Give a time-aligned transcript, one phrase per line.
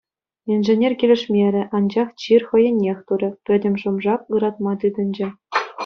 [0.53, 5.27] Инженер килӗшмерӗ, анчах чир хӑйӗннех турӗ, пӗтӗм шӑм-шак ыратма тытӑнчӗ.